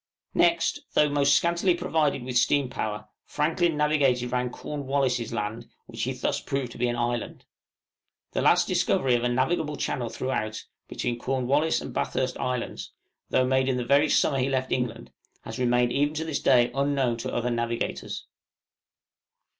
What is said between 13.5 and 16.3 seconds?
in the very summer he left England, has remained even to